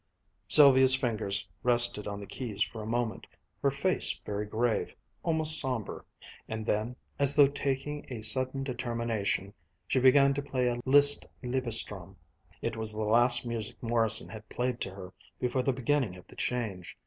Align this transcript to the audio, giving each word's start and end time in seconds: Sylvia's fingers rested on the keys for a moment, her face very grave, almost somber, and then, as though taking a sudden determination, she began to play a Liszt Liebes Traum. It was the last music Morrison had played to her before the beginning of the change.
Sylvia's 0.47 0.95
fingers 0.95 1.47
rested 1.61 2.07
on 2.07 2.19
the 2.19 2.25
keys 2.25 2.63
for 2.63 2.81
a 2.81 2.87
moment, 2.87 3.27
her 3.61 3.69
face 3.69 4.19
very 4.25 4.47
grave, 4.47 4.95
almost 5.21 5.59
somber, 5.59 6.03
and 6.47 6.65
then, 6.65 6.95
as 7.19 7.35
though 7.35 7.45
taking 7.47 8.11
a 8.11 8.23
sudden 8.23 8.63
determination, 8.63 9.53
she 9.87 9.99
began 9.99 10.33
to 10.33 10.41
play 10.41 10.65
a 10.69 10.81
Liszt 10.85 11.27
Liebes 11.43 11.85
Traum. 11.85 12.15
It 12.63 12.75
was 12.75 12.91
the 12.93 13.01
last 13.01 13.45
music 13.45 13.75
Morrison 13.83 14.27
had 14.29 14.49
played 14.49 14.81
to 14.81 14.89
her 14.89 15.13
before 15.39 15.61
the 15.61 15.71
beginning 15.71 16.15
of 16.15 16.25
the 16.25 16.35
change. 16.35 16.97